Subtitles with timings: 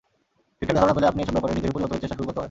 [0.57, 2.39] ঠিকঠাক ধারণা পেলে আপনি এসব ব্যাপারে নিজেকে পরিবর্তনের চেষ্টা শুরু করতে পারেন।